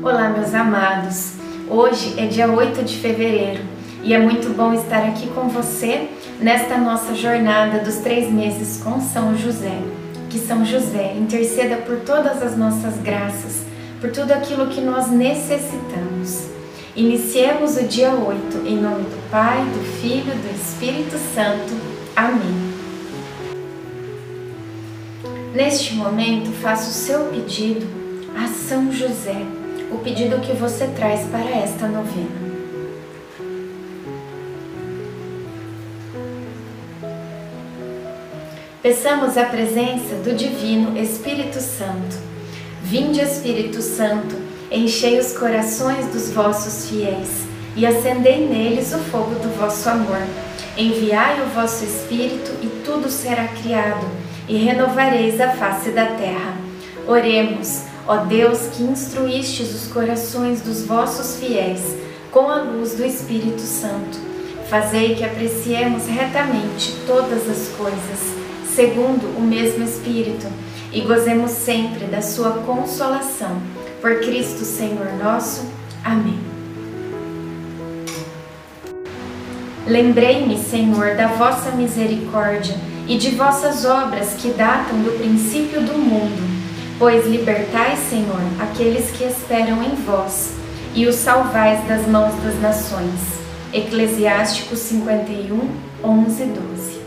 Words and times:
Olá, 0.00 0.28
meus 0.28 0.54
amados. 0.54 1.32
Hoje 1.68 2.14
é 2.18 2.26
dia 2.26 2.48
8 2.48 2.84
de 2.84 2.96
fevereiro 2.98 3.64
e 4.04 4.14
é 4.14 4.18
muito 4.18 4.54
bom 4.56 4.72
estar 4.72 5.02
aqui 5.02 5.26
com 5.28 5.48
você 5.48 6.08
nesta 6.40 6.78
nossa 6.78 7.16
jornada 7.16 7.80
dos 7.80 7.96
três 7.96 8.30
meses 8.30 8.80
com 8.80 9.00
São 9.00 9.36
José. 9.36 9.76
Que 10.30 10.38
São 10.38 10.64
José 10.64 11.14
interceda 11.18 11.78
por 11.78 11.96
todas 12.00 12.40
as 12.40 12.56
nossas 12.56 12.96
graças, 13.02 13.64
por 14.00 14.12
tudo 14.12 14.30
aquilo 14.30 14.68
que 14.68 14.80
nós 14.80 15.10
necessitamos. 15.10 16.46
Iniciemos 16.94 17.76
o 17.76 17.82
dia 17.82 18.12
8 18.12 18.66
em 18.66 18.76
nome 18.76 19.02
do 19.02 19.30
Pai, 19.30 19.58
do 19.64 20.00
Filho 20.00 20.32
e 20.32 20.36
do 20.36 20.54
Espírito 20.54 21.18
Santo. 21.34 21.74
Amém. 22.14 22.78
Neste 25.52 25.94
momento, 25.94 26.52
faça 26.52 26.88
o 26.88 26.92
seu 26.92 27.24
pedido 27.24 27.84
a 28.36 28.46
São 28.46 28.92
José, 28.92 29.44
o 29.90 29.98
pedido 29.98 30.40
que 30.40 30.52
você 30.52 30.86
traz 30.88 31.26
para 31.28 31.50
esta 31.50 31.86
novena. 31.86 32.48
Peçamos 38.82 39.36
a 39.36 39.44
presença 39.44 40.14
do 40.24 40.34
Divino 40.34 40.96
Espírito 40.98 41.60
Santo. 41.60 42.16
Vinde, 42.82 43.20
Espírito 43.20 43.82
Santo, 43.82 44.36
enchei 44.70 45.18
os 45.18 45.36
corações 45.36 46.06
dos 46.06 46.30
vossos 46.30 46.88
fiéis 46.88 47.46
e 47.76 47.84
acendei 47.84 48.46
neles 48.46 48.94
o 48.94 48.98
fogo 48.98 49.34
do 49.40 49.54
vosso 49.58 49.88
amor. 49.88 50.22
Enviai 50.76 51.42
o 51.42 51.46
vosso 51.46 51.84
Espírito 51.84 52.52
e 52.62 52.68
tudo 52.84 53.10
será 53.10 53.48
criado 53.48 54.06
e 54.48 54.56
renovareis 54.56 55.40
a 55.40 55.50
face 55.50 55.90
da 55.90 56.06
terra. 56.06 56.54
Oremos, 57.06 57.87
ó 58.08 58.24
Deus 58.24 58.60
que 58.72 58.82
instruístes 58.82 59.74
os 59.74 59.92
corações 59.92 60.62
dos 60.62 60.82
vossos 60.82 61.38
fiéis 61.38 61.94
com 62.32 62.48
a 62.48 62.62
luz 62.62 62.94
do 62.94 63.04
Espírito 63.04 63.60
Santo. 63.60 64.18
Fazei 64.70 65.14
que 65.14 65.24
apreciemos 65.24 66.06
retamente 66.06 66.94
todas 67.06 67.48
as 67.48 67.68
coisas, 67.76 68.34
segundo 68.74 69.26
o 69.36 69.42
mesmo 69.42 69.84
Espírito, 69.84 70.46
e 70.90 71.02
gozemos 71.02 71.50
sempre 71.50 72.06
da 72.06 72.22
sua 72.22 72.50
consolação. 72.50 73.60
Por 74.00 74.20
Cristo 74.20 74.64
Senhor 74.64 75.12
nosso. 75.22 75.66
Amém. 76.02 76.38
Lembrei-me, 79.86 80.58
Senhor, 80.58 81.14
da 81.14 81.28
vossa 81.28 81.72
misericórdia 81.72 82.76
e 83.06 83.18
de 83.18 83.30
vossas 83.30 83.84
obras 83.84 84.34
que 84.34 84.50
datam 84.50 85.02
do 85.02 85.18
princípio 85.18 85.82
do 85.82 85.94
mundo. 85.94 86.57
Pois 86.98 87.24
libertai, 87.28 87.96
Senhor, 87.96 88.40
aqueles 88.58 89.12
que 89.12 89.22
esperam 89.22 89.80
em 89.84 89.94
vós, 89.94 90.54
e 90.96 91.06
os 91.06 91.14
salvais 91.14 91.86
das 91.86 92.08
mãos 92.08 92.34
das 92.42 92.60
nações. 92.60 93.38
Eclesiástico 93.72 94.74
51, 94.74 95.60
11 96.02 96.44
12. 96.44 97.00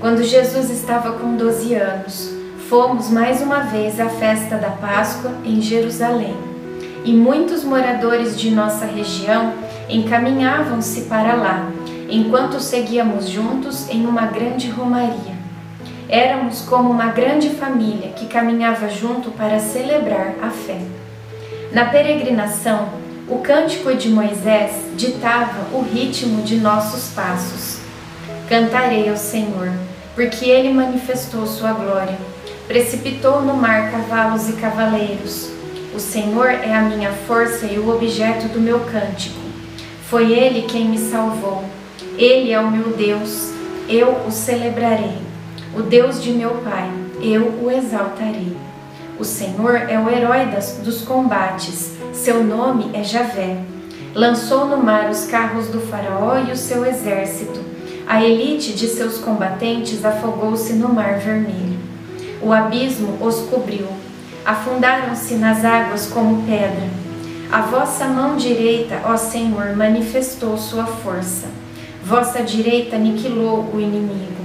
Quando 0.00 0.24
Jesus 0.24 0.70
estava 0.70 1.12
com 1.12 1.36
12 1.36 1.74
anos, 1.74 2.30
fomos 2.70 3.10
mais 3.10 3.42
uma 3.42 3.60
vez 3.64 4.00
à 4.00 4.08
festa 4.08 4.56
da 4.56 4.70
Páscoa 4.70 5.30
em 5.44 5.60
Jerusalém, 5.60 6.34
e 7.04 7.12
muitos 7.12 7.62
moradores 7.62 8.40
de 8.40 8.50
nossa 8.50 8.86
região 8.86 9.52
encaminhavam-se 9.90 11.02
para 11.02 11.34
lá 11.34 11.70
enquanto 12.08 12.58
seguíamos 12.58 13.28
juntos 13.28 13.90
em 13.90 14.06
uma 14.06 14.24
grande 14.24 14.70
romaria. 14.70 15.39
Éramos 16.10 16.62
como 16.62 16.90
uma 16.90 17.12
grande 17.12 17.50
família 17.50 18.10
que 18.10 18.26
caminhava 18.26 18.88
junto 18.88 19.30
para 19.30 19.60
celebrar 19.60 20.34
a 20.42 20.50
fé. 20.50 20.78
Na 21.72 21.84
peregrinação, 21.84 22.88
o 23.28 23.38
cântico 23.38 23.94
de 23.94 24.08
Moisés 24.08 24.72
ditava 24.96 25.68
o 25.72 25.82
ritmo 25.82 26.42
de 26.42 26.56
nossos 26.56 27.14
passos. 27.14 27.78
Cantarei 28.48 29.08
ao 29.08 29.16
Senhor, 29.16 29.70
porque 30.16 30.46
ele 30.46 30.72
manifestou 30.72 31.46
sua 31.46 31.72
glória. 31.72 32.18
Precipitou 32.66 33.42
no 33.42 33.54
mar 33.54 33.92
cavalos 33.92 34.48
e 34.48 34.54
cavaleiros. 34.54 35.48
O 35.94 36.00
Senhor 36.00 36.48
é 36.48 36.74
a 36.74 36.82
minha 36.82 37.12
força 37.28 37.66
e 37.66 37.78
o 37.78 37.88
objeto 37.88 38.48
do 38.48 38.60
meu 38.60 38.80
cântico. 38.80 39.38
Foi 40.08 40.32
ele 40.32 40.62
quem 40.62 40.86
me 40.86 40.98
salvou 40.98 41.64
ele 42.20 42.52
é 42.52 42.60
o 42.60 42.70
meu 42.70 42.92
Deus, 42.92 43.50
eu 43.88 44.26
o 44.26 44.30
celebrarei. 44.30 45.29
O 45.72 45.82
Deus 45.82 46.20
de 46.20 46.32
meu 46.32 46.50
Pai, 46.64 46.90
eu 47.22 47.44
o 47.62 47.70
exaltarei. 47.70 48.56
O 49.20 49.24
Senhor 49.24 49.76
é 49.76 50.00
o 50.00 50.10
herói 50.10 50.46
das, 50.46 50.78
dos 50.82 51.02
combates, 51.02 51.92
seu 52.12 52.42
nome 52.42 52.90
é 52.92 53.04
Javé. 53.04 53.56
Lançou 54.12 54.66
no 54.66 54.78
mar 54.78 55.08
os 55.08 55.26
carros 55.26 55.68
do 55.68 55.80
Faraó 55.80 56.38
e 56.48 56.50
o 56.50 56.56
seu 56.56 56.84
exército. 56.84 57.60
A 58.08 58.20
elite 58.24 58.72
de 58.72 58.88
seus 58.88 59.18
combatentes 59.18 60.04
afogou-se 60.04 60.72
no 60.72 60.88
mar 60.88 61.18
vermelho. 61.18 61.78
O 62.42 62.52
abismo 62.52 63.16
os 63.24 63.36
cobriu. 63.42 63.86
Afundaram-se 64.44 65.34
nas 65.34 65.64
águas 65.64 66.08
como 66.08 66.42
pedra. 66.42 66.88
A 67.52 67.60
vossa 67.60 68.06
mão 68.06 68.36
direita, 68.36 69.02
ó 69.04 69.16
Senhor, 69.16 69.76
manifestou 69.76 70.58
sua 70.58 70.86
força. 70.86 71.46
Vossa 72.04 72.42
direita 72.42 72.96
aniquilou 72.96 73.70
o 73.72 73.80
inimigo. 73.80 74.39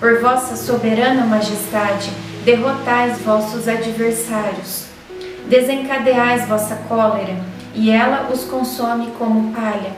Por 0.00 0.18
vossa 0.18 0.56
soberana 0.56 1.26
majestade, 1.26 2.10
derrotais 2.42 3.18
vossos 3.18 3.68
adversários. 3.68 4.86
Desencadeais 5.46 6.48
vossa 6.48 6.74
cólera, 6.88 7.36
e 7.74 7.90
ela 7.90 8.30
os 8.32 8.44
consome 8.44 9.12
como 9.18 9.52
palha. 9.52 9.92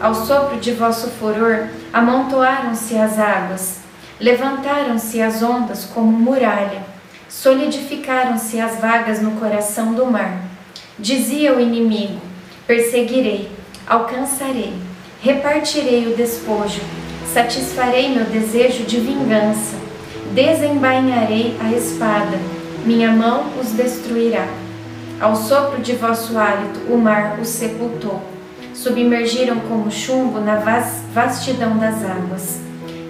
Ao 0.00 0.12
sopro 0.12 0.58
de 0.58 0.72
vosso 0.72 1.10
furor, 1.10 1.68
amontoaram-se 1.92 2.98
as 2.98 3.20
águas, 3.20 3.78
levantaram-se 4.18 5.22
as 5.22 5.40
ondas 5.44 5.84
como 5.84 6.10
muralha, 6.10 6.82
solidificaram-se 7.28 8.60
as 8.60 8.80
vagas 8.80 9.22
no 9.22 9.30
coração 9.32 9.94
do 9.94 10.06
mar. 10.06 10.40
Dizia 10.98 11.54
o 11.54 11.60
inimigo: 11.60 12.20
Perseguirei, 12.66 13.48
alcançarei 13.86 14.74
repartirei 15.26 16.06
o 16.06 16.16
despojo, 16.16 16.80
satisfarei 17.36 18.14
meu 18.14 18.24
desejo 18.24 18.84
de 18.84 18.98
vingança, 18.98 19.76
desembainharei 20.32 21.54
a 21.60 21.70
espada, 21.70 22.38
minha 22.82 23.10
mão 23.10 23.50
os 23.60 23.72
destruirá. 23.72 24.48
Ao 25.20 25.36
sopro 25.36 25.82
de 25.82 25.92
vosso 25.96 26.38
hálito, 26.38 26.80
o 26.90 26.96
mar 26.96 27.38
os 27.38 27.48
sepultou. 27.48 28.22
Submergiram 28.72 29.60
como 29.68 29.90
chumbo 29.90 30.40
na 30.40 30.56
vastidão 31.12 31.76
das 31.76 32.02
águas. 32.02 32.58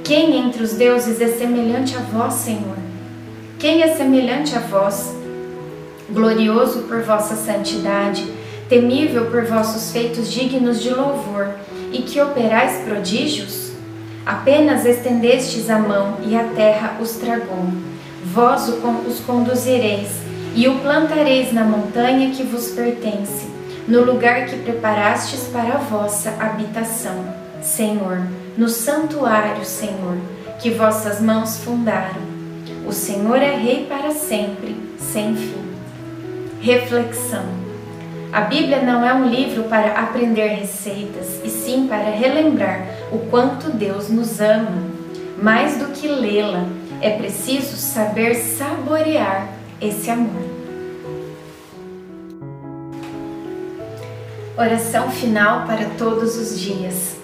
Quem 0.02 0.36
entre 0.36 0.60
os 0.60 0.72
deuses 0.72 1.20
é 1.20 1.28
semelhante 1.28 1.94
a 1.96 2.00
vós, 2.00 2.34
Senhor? 2.34 2.76
Quem 3.60 3.84
é 3.84 3.94
semelhante 3.94 4.56
a 4.56 4.60
vós? 4.60 5.14
Glorioso 6.10 6.80
por 6.88 7.00
vossa 7.02 7.36
santidade, 7.36 8.26
temível 8.68 9.26
por 9.26 9.44
vossos 9.44 9.92
feitos 9.92 10.32
dignos 10.32 10.82
de 10.82 10.90
louvor 10.90 11.50
e 11.92 12.02
que 12.02 12.20
operais 12.20 12.82
prodígios? 12.84 13.65
Apenas 14.26 14.84
estendestes 14.84 15.70
a 15.70 15.78
mão 15.78 16.18
e 16.26 16.34
a 16.34 16.42
terra 16.48 16.96
os 17.00 17.12
tragou. 17.12 17.68
Vós 18.24 18.68
os 18.68 19.20
conduzireis 19.20 20.08
e 20.52 20.66
o 20.66 20.80
plantareis 20.80 21.52
na 21.52 21.62
montanha 21.62 22.32
que 22.32 22.42
vos 22.42 22.72
pertence, 22.72 23.46
no 23.86 24.02
lugar 24.02 24.46
que 24.46 24.56
preparastes 24.56 25.44
para 25.52 25.74
a 25.74 25.78
vossa 25.78 26.30
habitação. 26.40 27.24
Senhor, 27.62 28.26
no 28.58 28.68
santuário, 28.68 29.64
Senhor, 29.64 30.18
que 30.60 30.70
vossas 30.70 31.20
mãos 31.20 31.58
fundaram. 31.58 32.22
O 32.84 32.92
Senhor 32.92 33.36
é 33.36 33.54
Rei 33.54 33.86
para 33.86 34.10
sempre, 34.10 34.74
sem 34.98 35.36
fim. 35.36 35.66
Reflexão 36.60 37.65
a 38.36 38.42
Bíblia 38.42 38.82
não 38.82 39.02
é 39.02 39.14
um 39.14 39.30
livro 39.30 39.62
para 39.62 39.98
aprender 39.98 40.48
receitas, 40.48 41.40
e 41.42 41.48
sim 41.48 41.86
para 41.88 42.10
relembrar 42.10 42.84
o 43.10 43.18
quanto 43.30 43.70
Deus 43.70 44.10
nos 44.10 44.42
ama. 44.42 44.90
Mais 45.40 45.78
do 45.78 45.86
que 45.86 46.06
lê-la, 46.06 46.66
é 47.00 47.12
preciso 47.12 47.78
saber 47.78 48.34
saborear 48.34 49.48
esse 49.80 50.10
amor. 50.10 50.42
Oração 54.54 55.10
final 55.10 55.66
para 55.66 55.86
todos 55.96 56.36
os 56.36 56.60
dias. 56.60 57.16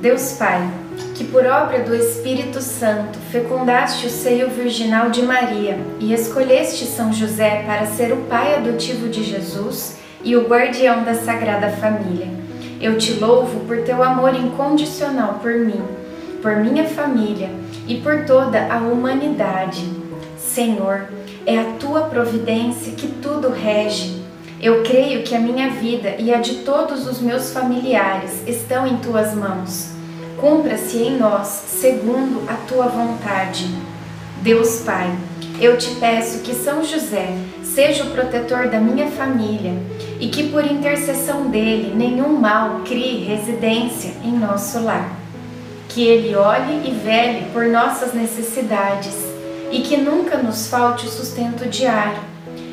Deus 0.00 0.32
Pai, 0.32 0.68
que 1.14 1.22
por 1.22 1.46
obra 1.46 1.84
do 1.84 1.94
Espírito 1.94 2.60
Santo 2.60 3.20
fecundaste 3.30 4.08
o 4.08 4.10
seio 4.10 4.50
virginal 4.50 5.10
de 5.10 5.22
Maria 5.22 5.78
e 6.00 6.12
escolheste 6.12 6.86
São 6.86 7.12
José 7.12 7.62
para 7.64 7.86
ser 7.86 8.12
o 8.12 8.22
pai 8.22 8.56
adotivo 8.56 9.08
de 9.08 9.22
Jesus 9.22 10.00
e 10.22 10.36
o 10.36 10.46
guardião 10.46 11.02
da 11.02 11.14
Sagrada 11.14 11.70
Família. 11.70 12.28
Eu 12.80 12.96
te 12.96 13.12
louvo 13.14 13.60
por 13.60 13.82
teu 13.82 14.02
amor 14.02 14.34
incondicional 14.34 15.34
por 15.42 15.54
mim, 15.54 15.82
por 16.40 16.56
minha 16.56 16.84
família 16.84 17.50
e 17.86 17.96
por 17.96 18.24
toda 18.24 18.72
a 18.72 18.78
humanidade. 18.78 19.84
Senhor, 20.38 21.08
é 21.46 21.58
a 21.58 21.72
tua 21.78 22.02
providência 22.02 22.92
que 22.92 23.06
tudo 23.06 23.50
rege. 23.50 24.22
Eu 24.60 24.82
creio 24.82 25.22
que 25.22 25.34
a 25.34 25.40
minha 25.40 25.70
vida 25.70 26.16
e 26.18 26.32
a 26.32 26.38
de 26.38 26.56
todos 26.56 27.06
os 27.06 27.20
meus 27.20 27.52
familiares 27.52 28.42
estão 28.46 28.86
em 28.86 28.96
tuas 28.98 29.34
mãos. 29.34 29.90
Cumpra-se 30.38 30.98
em 30.98 31.18
nós 31.18 31.46
segundo 31.46 32.42
a 32.48 32.54
tua 32.66 32.86
vontade. 32.86 33.68
Deus 34.42 34.80
Pai, 34.80 35.10
eu 35.60 35.76
te 35.76 35.90
peço 35.96 36.40
que 36.40 36.54
São 36.54 36.82
José 36.82 37.28
seja 37.62 38.04
o 38.04 38.10
protetor 38.10 38.68
da 38.68 38.80
minha 38.80 39.06
família 39.08 39.74
e 40.20 40.28
que 40.28 40.48
por 40.50 40.64
intercessão 40.64 41.48
dele 41.48 41.94
nenhum 41.96 42.38
mal 42.38 42.82
crie 42.84 43.24
residência 43.24 44.12
em 44.22 44.32
nosso 44.32 44.80
lar. 44.84 45.10
Que 45.88 46.02
ele 46.06 46.36
olhe 46.36 46.88
e 46.88 46.90
vele 46.92 47.46
por 47.52 47.64
nossas 47.64 48.14
necessidades 48.14 49.16
e 49.72 49.80
que 49.80 49.96
nunca 49.96 50.36
nos 50.36 50.68
falte 50.68 51.06
o 51.06 51.10
sustento 51.10 51.68
diário 51.68 52.30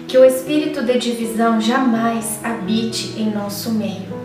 que 0.07 0.17
o 0.17 0.23
espírito 0.23 0.81
de 0.83 0.97
divisão 0.97 1.59
jamais 1.59 2.39
habite 2.41 3.19
em 3.19 3.29
nosso 3.29 3.71
meio. 3.71 4.15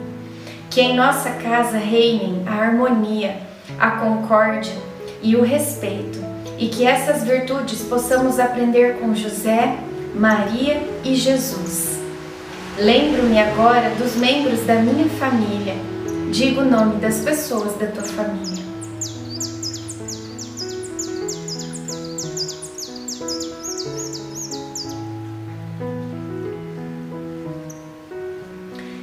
Que 0.71 0.81
em 0.81 0.97
nossa 0.97 1.31
casa 1.31 1.77
reinem 1.77 2.45
a 2.47 2.55
harmonia, 2.55 3.37
a 3.79 3.91
concórdia 3.91 4.73
e 5.21 5.35
o 5.35 5.43
respeito, 5.43 6.21
e 6.57 6.69
que 6.69 6.87
essas 6.87 7.25
virtudes 7.25 7.83
possamos 7.83 8.39
aprender 8.39 8.99
com 9.01 9.15
José, 9.15 9.77
Maria 10.15 10.81
e 11.05 11.15
Jesus. 11.17 11.92
Lembro-me 12.79 13.39
agora 13.39 13.91
dos 13.97 14.17
membros 14.17 14.61
da 14.67 14.77
minha 14.77 15.09
família. 15.11 15.75
Diga 16.31 16.63
o 16.63 16.65
nome 16.65 16.97
das 16.97 17.21
pessoas 17.21 17.77
da 17.79 17.87
tua 17.87 18.05
família. 18.05 18.63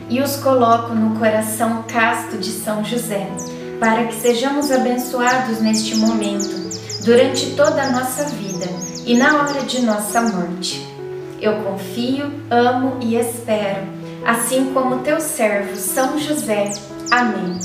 e 0.09 0.19
os 0.21 0.37
coloco 0.37 0.93
no 0.93 1.19
coração 1.19 1.83
casto 1.87 2.37
de 2.37 2.49
São 2.49 2.83
José, 2.83 3.27
para 3.79 4.05
que 4.05 4.15
sejamos 4.15 4.71
abençoados 4.71 5.61
neste 5.61 5.95
momento, 5.95 6.55
durante 7.05 7.51
toda 7.55 7.83
a 7.83 7.91
nossa 7.91 8.25
vida 8.25 8.65
e 9.05 9.15
na 9.15 9.37
hora 9.37 9.61
de 9.61 9.81
nossa 9.81 10.21
morte. 10.21 10.98
Eu 11.41 11.63
confio, 11.63 12.33
amo 12.51 12.97
e 12.99 13.15
espero, 13.15 13.87
assim 14.25 14.73
como 14.73 14.99
teu 15.03 15.21
servo 15.21 15.73
São 15.77 16.19
José. 16.19 16.73
Amém. 17.09 17.57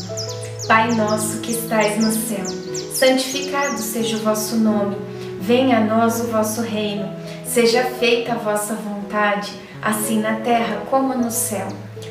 Pai 0.69 0.95
nosso 0.95 1.39
que 1.39 1.51
estais 1.51 2.01
no 2.01 2.13
céu, 2.13 2.47
santificado 2.95 3.77
seja 3.79 4.17
o 4.17 4.21
vosso 4.21 4.57
nome. 4.57 4.97
Venha 5.41 5.79
a 5.79 5.81
nós 5.81 6.21
o 6.21 6.29
vosso 6.29 6.63
reino. 6.63 7.11
Seja 7.45 7.83
feita 7.85 8.33
a 8.33 8.37
vossa 8.37 8.75
vontade, 8.75 9.53
assim 9.83 10.21
na 10.21 10.37
terra 10.37 10.83
como 10.89 11.13
no 11.13 11.31
céu. 11.31 11.67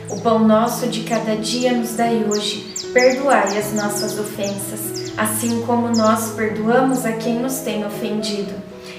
O 0.10 0.20
pão 0.20 0.40
nosso 0.40 0.88
de 0.88 1.04
cada 1.04 1.38
dia 1.38 1.72
nos 1.72 1.96
dai 1.96 2.26
hoje. 2.30 2.74
Perdoai 2.94 3.58
as 3.58 3.74
nossas 3.74 4.20
ofensas, 4.20 5.14
assim 5.18 5.64
como 5.66 5.88
nós 5.96 6.32
perdoamos 6.32 7.06
a 7.06 7.14
quem 7.14 7.40
nos 7.40 7.60
tem 7.60 7.86
ofendido. 7.86 8.54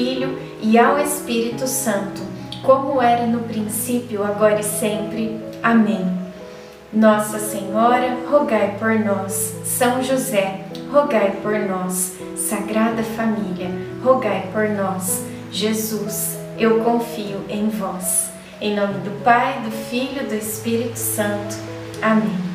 Filho 0.00 0.38
e 0.62 0.78
ao 0.78 0.98
Espírito 0.98 1.66
Santo, 1.66 2.22
como 2.62 3.02
era 3.02 3.26
no 3.26 3.40
princípio, 3.40 4.24
agora 4.24 4.58
e 4.58 4.62
sempre. 4.62 5.38
Amém. 5.62 6.10
Nossa 6.90 7.38
Senhora, 7.38 8.16
rogai 8.30 8.76
por 8.78 8.98
nós. 8.98 9.56
São 9.62 10.02
José, 10.02 10.60
rogai 10.90 11.32
por 11.42 11.52
nós. 11.68 12.16
Sagrada 12.34 13.02
Família, 13.02 13.70
rogai 14.02 14.48
por 14.54 14.70
nós. 14.70 15.22
Jesus, 15.52 16.38
eu 16.58 16.80
confio 16.80 17.44
em 17.50 17.68
vós. 17.68 18.30
Em 18.58 18.74
nome 18.74 19.00
do 19.00 19.22
Pai, 19.22 19.60
do 19.62 19.70
Filho 19.70 20.22
e 20.22 20.28
do 20.28 20.34
Espírito 20.34 20.96
Santo. 20.96 21.56
Amém. 22.00 22.49